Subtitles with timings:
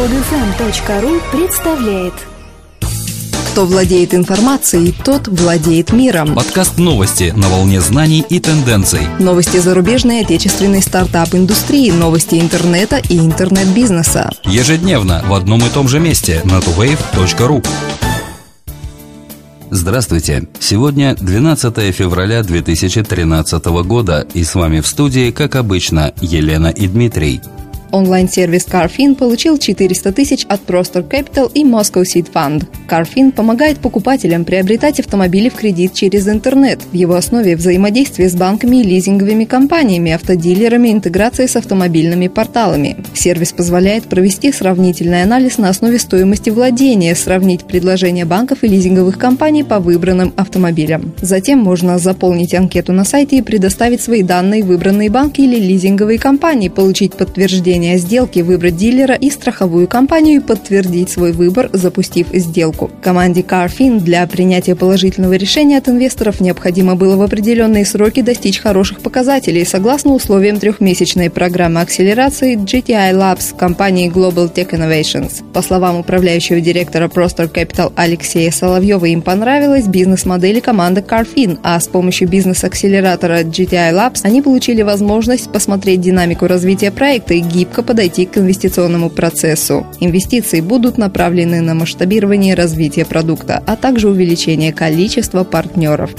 [0.00, 2.14] Подфм.ру представляет
[3.52, 6.34] Кто владеет информацией, тот владеет миром.
[6.34, 9.02] Подкаст новости на волне знаний и тенденций.
[9.18, 14.30] Новости зарубежной и отечественной стартап-индустрии, новости интернета и интернет-бизнеса.
[14.44, 17.62] Ежедневно в одном и том же месте на tuwave.ru.
[19.68, 20.48] Здравствуйте!
[20.60, 27.42] Сегодня 12 февраля 2013 года и с вами в студии, как обычно, Елена и Дмитрий.
[27.92, 32.66] Онлайн-сервис CarFin получил 400 тысяч от Prostor Capital и Moscow Seed Fund.
[32.90, 36.80] CarFin помогает покупателям приобретать автомобили в кредит через интернет.
[36.90, 42.96] В его основе взаимодействие с банками и лизинговыми компаниями, автодилерами, интеграция с автомобильными порталами.
[43.14, 49.62] Сервис позволяет провести сравнительный анализ на основе стоимости владения, сравнить предложения банков и лизинговых компаний
[49.62, 51.12] по выбранным автомобилям.
[51.20, 56.68] Затем можно заполнить анкету на сайте и предоставить свои данные выбранные банки или лизинговые компании,
[56.68, 62.79] получить подтверждение сделки выбрать дилера и страховую компанию и подтвердить свой выбор, запустив сделку.
[63.02, 69.00] Команде CarFin для принятия положительного решения от инвесторов необходимо было в определенные сроки достичь хороших
[69.00, 75.42] показателей согласно условиям трехмесячной программы акселерации GTI Labs компании Global Tech Innovations.
[75.52, 81.88] По словам управляющего директора Prostor Capital Алексея Соловьева, им понравилась бизнес-модель команды CarFin, а с
[81.88, 88.26] помощью бизнес-акселератора GTI Labs они получили возможность посмотреть динамику развития проекта и гиб гибко подойти
[88.26, 89.86] к инвестиционному процессу.
[90.00, 92.69] Инвестиции будут направлены на масштабирование развития
[93.04, 96.14] продукта, а также увеличение количества партнеров.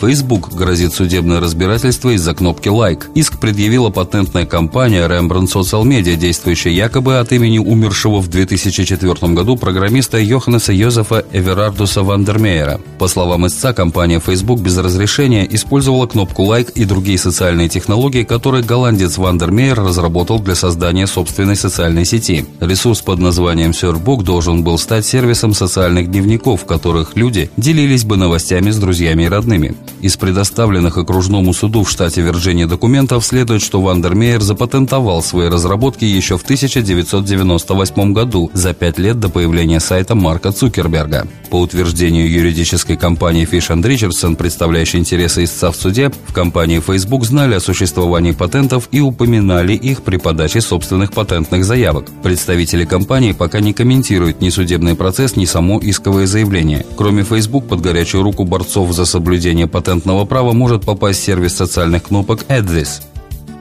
[0.00, 3.10] Facebook грозит судебное разбирательство из-за кнопки «Лайк».
[3.14, 9.56] Иск предъявила патентная компания Rembrandt Social Media, действующая якобы от имени умершего в 2004 году
[9.56, 12.80] программиста Йоханнеса Йозефа Эверардуса Вандермеера.
[12.98, 18.62] По словам истца, компания Facebook без разрешения использовала кнопку «Лайк» и другие социальные технологии, которые
[18.62, 22.46] голландец Вандермеер разработал для создания собственной социальной сети.
[22.60, 28.16] Ресурс под названием Surfbook должен был стать сервисом социальных дневников, в которых люди делились бы
[28.16, 29.74] новостями с друзьями и родными.
[30.00, 36.38] Из предоставленных окружному суду в штате Вирджиния документов следует, что Вандермеер запатентовал свои разработки еще
[36.38, 41.26] в 1998 году, за пять лет до появления сайта Марка Цукерберга.
[41.50, 47.54] По утверждению юридической компании Fish Richardson, представляющей интересы истца в суде, в компании Facebook знали
[47.54, 52.06] о существовании патентов и упоминали их при подаче собственных патентных заявок.
[52.22, 56.84] Представители компании пока не комментируют ни судебный процесс, ни само исковое заявление.
[56.96, 62.42] Кроме Facebook, под горячую руку борцов за соблюдение патентного права может попасть сервис социальных кнопок
[62.48, 63.00] AdThis.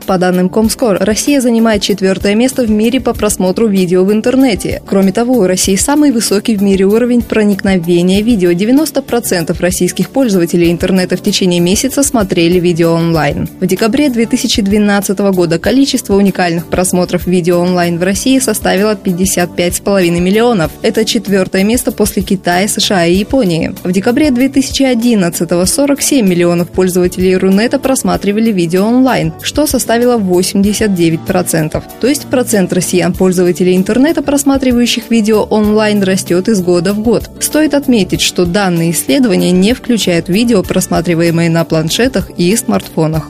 [0.08, 4.82] По данным Комскор, Россия занимает четвертое место в мире по просмотру видео в интернете.
[4.86, 8.52] Кроме того, у России самый высокий в мире уровень проникновения видео.
[8.52, 13.50] 90% российских пользователей интернета в течение месяца смотрели видео онлайн.
[13.60, 20.72] В декабре 2012 года количество уникальных просмотров видео онлайн в России составило 55,5 миллионов.
[20.84, 23.76] Это четвертое место после Китая, США и Японии.
[23.84, 31.84] В декабре 2011 47 миллионов пользователей Рунета просматривали видео онлайн, что составило составила 89%.
[32.00, 37.30] То есть процент россиян, пользователей интернета, просматривающих видео онлайн, растет из года в год.
[37.40, 43.30] Стоит отметить, что данные исследования не включают видео, просматриваемые на планшетах и смартфонах.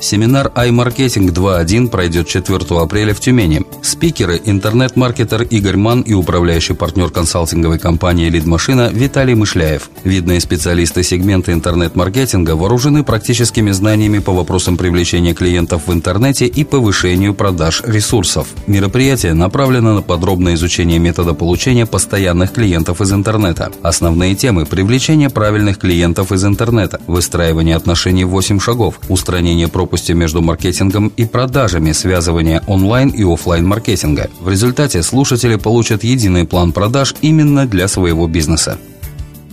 [0.00, 3.64] Семинар iMarketing 2.1 пройдет 4 апреля в Тюмени.
[3.82, 9.90] Спикеры– интернет-маркетер Игорь Ман и управляющий партнер консалтинговой компании «Лидмашина» Виталий Мышляев.
[10.04, 17.34] Видные специалисты сегмента интернет-маркетинга вооружены практическими знаниями по вопросам привлечения клиентов в интернете и повышению
[17.34, 18.48] продаж ресурсов.
[18.66, 23.72] Мероприятие направлено на подробное изучение метода получения постоянных клиентов из интернета.
[23.82, 30.14] Основные темы– привлечение правильных клиентов из интернета, выстраивание отношений в 8 шагов, устранение пропусков пропасти
[30.14, 34.28] между маркетингом и продажами, связывания онлайн и офлайн маркетинга.
[34.40, 38.78] В результате слушатели получат единый план продаж именно для своего бизнеса.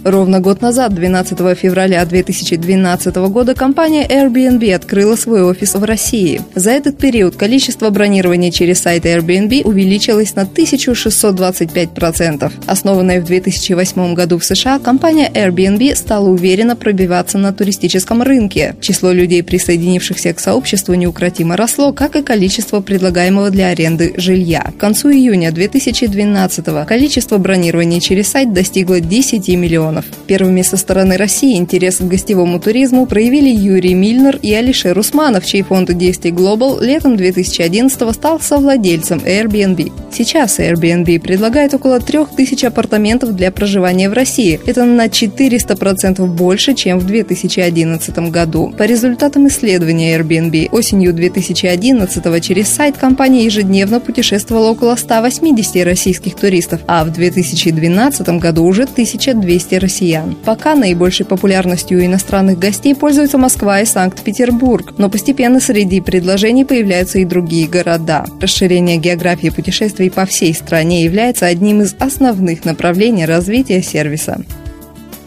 [0.03, 6.41] Ровно год назад, 12 февраля 2012 года, компания Airbnb открыла свой офис в России.
[6.55, 12.51] За этот период количество бронирования через сайт Airbnb увеличилось на 1625%.
[12.65, 18.75] Основанная в 2008 году в США, компания Airbnb стала уверенно пробиваться на туристическом рынке.
[18.81, 24.73] Число людей, присоединившихся к сообществу, неукротимо росло, как и количество предлагаемого для аренды жилья.
[24.75, 30.05] К концу июня 2012 количество бронирования через сайт достигло 10 миллионов миллионов.
[30.27, 35.61] Первыми со стороны России интерес к гостевому туризму проявили Юрий Мильнер и Алишер Усманов, чей
[35.61, 39.91] фонд действий Global летом 2011 стал совладельцем Airbnb.
[40.11, 44.59] Сейчас Airbnb предлагает около 3000 апартаментов для проживания в России.
[44.65, 48.73] Это на 400% больше, чем в 2011 году.
[48.77, 56.81] По результатам исследования Airbnb осенью 2011 через сайт компании ежедневно путешествовало около 180 российских туристов,
[56.87, 60.35] а в 2012 году уже 1200 россиян.
[60.45, 67.19] Пока наибольшей популярностью у иностранных гостей пользуются Москва и Санкт-Петербург, но постепенно среди предложений появляются
[67.19, 68.25] и другие города.
[68.41, 74.43] Расширение географии путешествий по всей стране является одним из основных направлений развития сервиса.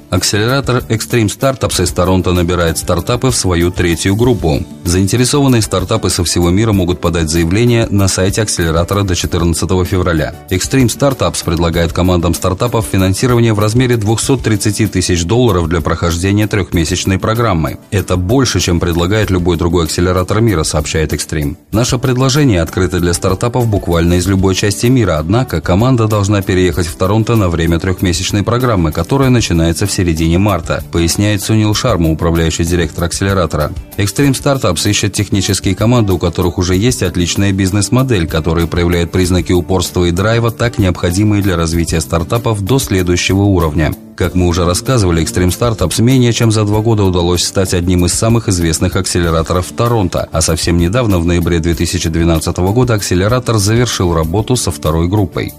[0.08, 4.64] Акселератор Extreme Startups из Торонто набирает стартапы в свою третью группу.
[4.84, 10.32] Заинтересованные стартапы со всего мира могут подать заявление на сайте акселератора до 14 февраля.
[10.50, 17.78] Extreme Startups предлагает командам стартапов финансирование в размере 230 тысяч долларов для прохождения трехмесячной программы.
[17.90, 21.56] Это больше, чем предлагает любой другой акселератор мира, сообщает Extreme.
[21.72, 26.94] Наше предложение открыто для стартапов буквально из любой части мира, однако команда должна переехать в
[26.94, 33.04] Торонто на время трехмесячной программы, которая начинается в середине марта, поясняет Сунил Шарма, управляющий директор
[33.04, 33.72] акселератора.
[33.96, 40.04] Extreme Startups ищет технические команды, у которых уже есть отличная бизнес-модель, которая проявляет признаки упорства
[40.04, 43.94] и драйва, так необходимые для развития стартапов до следующего уровня.
[44.16, 48.12] Как мы уже рассказывали, Extreme Startups менее чем за два года удалось стать одним из
[48.12, 54.70] самых известных акселераторов Торонто, а совсем недавно, в ноябре 2012 года, акселератор завершил работу со
[54.70, 55.52] второй группой.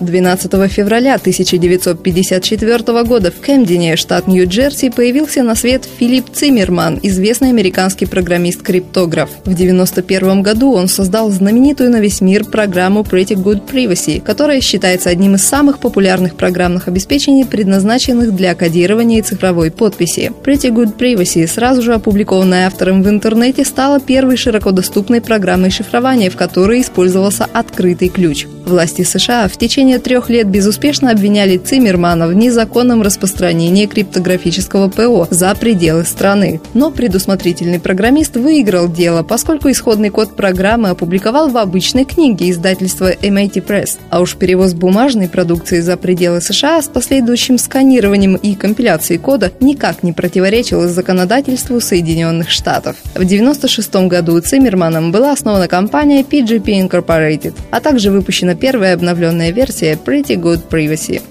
[0.00, 8.06] 12 февраля 1954 года в Кэмдене, штат Нью-Джерси, появился на свет Филипп Циммерман, известный американский
[8.06, 9.30] программист-криптограф.
[9.44, 15.10] В 1991 году он создал знаменитую на весь мир программу Pretty Good Privacy, которая считается
[15.10, 20.32] одним из самых популярных программных обеспечений, предназначенных для кодирования и цифровой подписи.
[20.44, 26.30] Pretty Good Privacy, сразу же опубликованная автором в интернете, стала первой широко доступной программой шифрования,
[26.30, 28.46] в которой использовался открытый ключ.
[28.68, 35.54] Власти США в течение трех лет безуспешно обвиняли Циммермана в незаконном распространении криптографического ПО за
[35.54, 36.60] пределы страны.
[36.74, 43.64] Но предусмотрительный программист выиграл дело, поскольку исходный код программы опубликовал в обычной книге издательства MIT
[43.66, 43.96] Press.
[44.10, 50.02] А уж перевоз бумажной продукции за пределы США с последующим сканированием и компиляцией кода никак
[50.02, 52.96] не противоречил законодательству Соединенных Штатов.
[53.14, 59.94] В 1996 году Циммерманом была основана компания PGP Incorporated, а также выпущена первая обновленная версия
[59.94, 61.22] Pretty Good Privacy.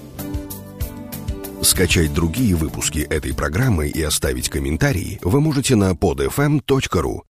[1.62, 7.22] Скачать другие выпуски этой программы и оставить комментарии вы можете на podfm.ru.